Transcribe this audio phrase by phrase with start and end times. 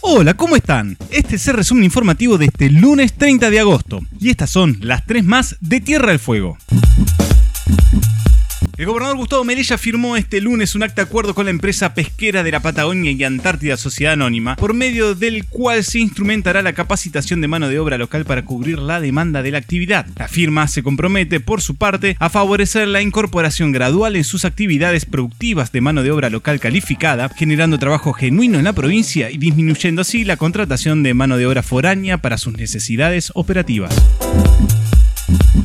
[0.00, 0.96] Hola, ¿cómo están?
[1.10, 3.98] Este es el resumen informativo de este lunes 30 de agosto.
[4.20, 6.56] Y estas son las tres más de Tierra del Fuego.
[8.82, 12.42] El gobernador Gustavo Melella firmó este lunes un acta de acuerdo con la empresa pesquera
[12.42, 17.40] de la Patagonia y Antártida Sociedad Anónima, por medio del cual se instrumentará la capacitación
[17.40, 20.06] de mano de obra local para cubrir la demanda de la actividad.
[20.16, 25.04] La firma se compromete, por su parte, a favorecer la incorporación gradual en sus actividades
[25.04, 30.02] productivas de mano de obra local calificada, generando trabajo genuino en la provincia y disminuyendo
[30.02, 33.94] así la contratación de mano de obra foránea para sus necesidades operativas.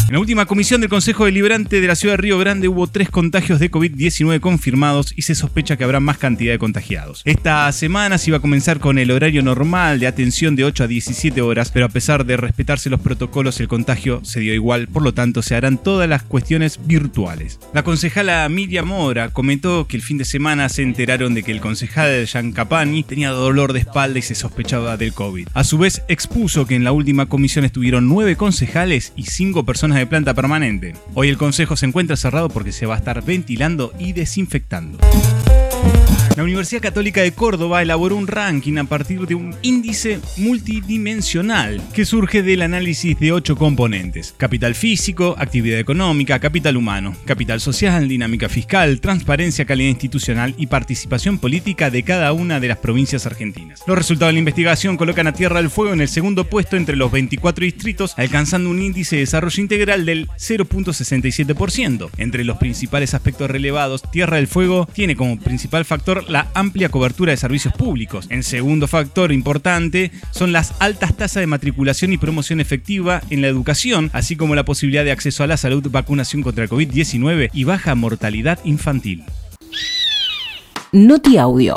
[0.07, 3.09] En la última comisión del Consejo Deliberante de la Ciudad de Río Grande hubo tres
[3.09, 7.23] contagios de COVID-19 confirmados y se sospecha que habrá más cantidad de contagiados.
[7.25, 10.87] Esta semana se iba a comenzar con el horario normal de atención de 8 a
[10.87, 15.03] 17 horas, pero a pesar de respetarse los protocolos, el contagio se dio igual, por
[15.03, 17.59] lo tanto se harán todas las cuestiones virtuales.
[17.73, 21.59] La concejala Miriam Mora comentó que el fin de semana se enteraron de que el
[21.59, 25.49] concejal de Yancapani tenía dolor de espalda y se sospechaba del COVID.
[25.53, 29.96] A su vez expuso que en la última comisión estuvieron nueve concejales y cinco personas
[29.97, 30.93] de planta permanente.
[31.13, 34.99] Hoy el consejo se encuentra cerrado porque se va a estar ventilando y desinfectando.
[36.37, 42.05] La Universidad Católica de Córdoba elaboró un ranking a partir de un índice multidimensional que
[42.05, 44.35] surge del análisis de ocho componentes.
[44.37, 51.39] Capital físico, actividad económica, capital humano, capital social, dinámica fiscal, transparencia, calidad institucional y participación
[51.39, 53.81] política de cada una de las provincias argentinas.
[53.87, 56.97] Los resultados de la investigación colocan a Tierra del Fuego en el segundo puesto entre
[56.97, 62.11] los 24 distritos, alcanzando un índice de desarrollo integral del 0.67%.
[62.19, 67.31] Entre los principales aspectos relevados, Tierra del Fuego tiene como principal factor la amplia cobertura
[67.31, 68.27] de servicios públicos.
[68.29, 73.47] En segundo factor importante son las altas tasas de matriculación y promoción efectiva en la
[73.47, 77.63] educación, así como la posibilidad de acceso a la salud, vacunación contra el COVID-19 y
[77.63, 79.23] baja mortalidad infantil.
[80.91, 81.73] Noti Audio.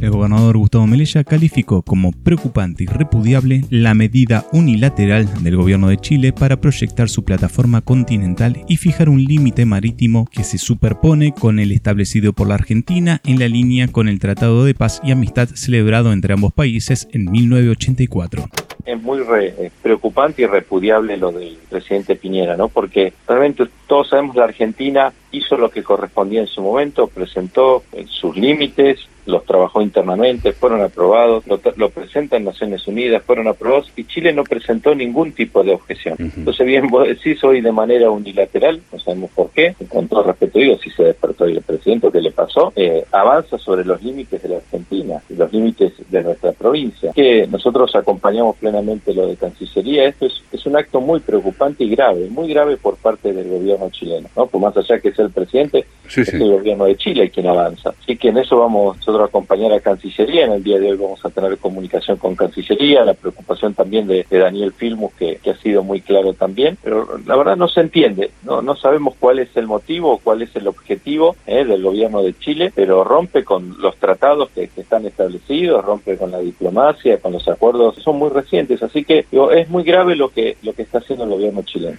[0.00, 5.96] El gobernador Gustavo Melella calificó como preocupante y repudiable la medida unilateral del gobierno de
[5.96, 11.58] Chile para proyectar su plataforma continental y fijar un límite marítimo que se superpone con
[11.58, 15.48] el establecido por la Argentina en la línea con el Tratado de Paz y Amistad
[15.54, 18.48] celebrado entre ambos países en 1984
[18.88, 22.68] es muy re, preocupante y repudiable lo del presidente Piñera, ¿no?
[22.68, 28.34] Porque realmente todos sabemos la Argentina hizo lo que correspondía en su momento, presentó sus
[28.34, 34.04] límites, los trabajó internamente, fueron aprobados, lo, lo, presenta en Naciones Unidas, fueron aprobados y
[34.04, 36.16] Chile no presentó ningún tipo de objeción.
[36.18, 40.58] Entonces, bien, vos decís hoy de manera unilateral, no sabemos por qué, con todo respeto
[40.58, 42.72] digo, si se despertó el presidente, ¿qué le pasó?
[42.74, 47.94] Eh, avanza sobre los límites de la Argentina los límites de nuestra provincia, que nosotros
[47.94, 50.06] acompañamos plenamente lo de Cancillería.
[50.06, 53.90] Esto es, es un acto muy preocupante y grave, muy grave por parte del gobierno
[53.90, 54.46] chileno, ¿no?
[54.46, 56.36] Por más allá que sea el presidente, sí, es sí.
[56.36, 57.94] el gobierno de Chile quien avanza.
[58.02, 60.46] Así que en eso vamos nosotros acompañar a Cancillería.
[60.46, 64.26] En el día de hoy vamos a tener comunicación con Cancillería, la preocupación también de,
[64.30, 66.78] Daniel Filmus, que, ha sido muy claro también.
[66.82, 70.54] Pero la verdad no se entiende, no, no sabemos cuál es el motivo, cuál es
[70.56, 75.84] el objetivo eh, del gobierno de Chile, pero rompe con los tratados que, están establecidos,
[75.84, 78.82] rompe con la diplomacia, con los acuerdos, son muy recientes.
[78.82, 81.98] Así que es muy grave lo que, lo que está haciendo el gobierno chileno.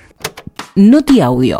[0.75, 1.57] Noti Audio.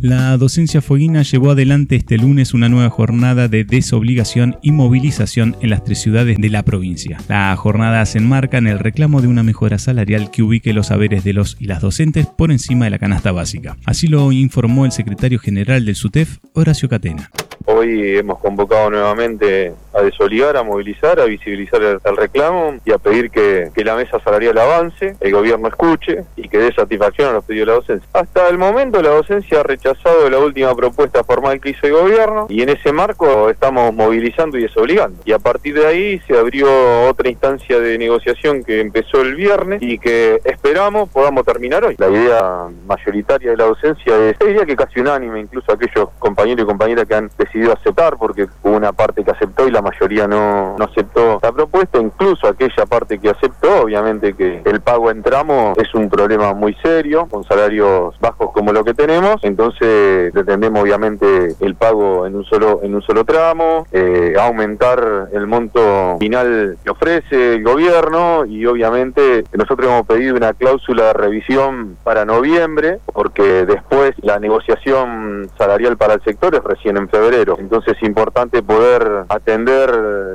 [0.00, 5.70] La docencia fueguina llevó adelante este lunes una nueva jornada de desobligación y movilización en
[5.70, 7.18] las tres ciudades de la provincia.
[7.28, 11.24] La jornada se enmarca en el reclamo de una mejora salarial que ubique los saberes
[11.24, 13.76] de los y las docentes por encima de la canasta básica.
[13.86, 17.28] Así lo informó el secretario general del SUTEF, Horacio Catena.
[17.64, 22.98] Hoy hemos convocado nuevamente a desobligar, a movilizar, a visibilizar el, el reclamo y a
[22.98, 27.32] pedir que, que, la mesa salarial avance, el gobierno escuche y que dé satisfacción a
[27.34, 28.08] los pedidos de la docencia.
[28.12, 32.46] Hasta el momento la docencia ha rechazado la última propuesta formal que hizo el gobierno
[32.48, 35.20] y en ese marco estamos movilizando y desobligando.
[35.24, 36.68] Y a partir de ahí se abrió
[37.08, 41.96] otra instancia de negociación que empezó el viernes y que esperamos podamos terminar hoy.
[41.98, 46.66] La idea mayoritaria de la docencia es, diría que casi unánime, incluso aquellos compañeros y
[46.66, 50.76] compañeras que han decidido aceptar porque hubo una parte que aceptó y la mayoría no,
[50.80, 53.82] aceptó la propuesta, incluso aquella parte que aceptó.
[53.82, 58.72] Obviamente que el pago en tramo es un problema muy serio, con salarios bajos como
[58.72, 63.86] lo que tenemos, entonces pretendemos obviamente el pago en un solo, en un solo tramo,
[63.92, 70.52] eh, aumentar el monto final que ofrece el gobierno y obviamente nosotros hemos pedido una
[70.54, 76.96] cláusula de revisión para noviembre, porque después la negociación salarial para el sector es recién
[76.96, 77.56] en febrero.
[77.58, 79.67] Entonces es importante poder atender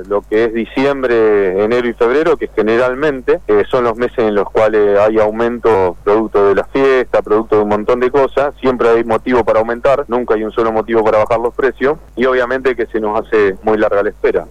[0.08, 4.48] lo que es diciembre, enero y febrero, que generalmente eh, son los meses en los
[4.50, 8.54] cuales hay aumento producto de la fiesta, producto de un montón de cosas.
[8.60, 12.24] Siempre hay motivo para aumentar, nunca hay un solo motivo para bajar los precios y
[12.26, 14.46] obviamente que se nos hace muy larga la espera.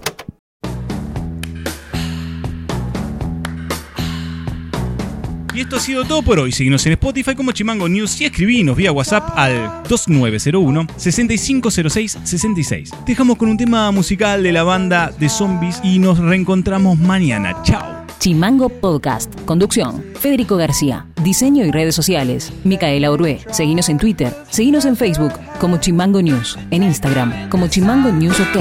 [5.54, 6.52] Y esto ha sido todo por hoy.
[6.52, 12.92] Síguenos en Spotify como Chimango News y escribinos vía WhatsApp al 2901 6506 66.
[13.06, 17.56] Dejamos con un tema musical de la banda de zombies y nos reencontramos mañana.
[17.64, 18.04] Chao.
[18.20, 19.34] Chimango Podcast.
[19.46, 20.04] Conducción.
[20.20, 21.06] Federico García.
[21.24, 22.54] Diseño y redes sociales.
[22.64, 23.42] Micaela Orué.
[23.52, 24.34] Seguinos en Twitter.
[24.50, 26.58] Seguinos en Facebook como Chimango News.
[26.72, 28.58] En Instagram como Chimango News OK.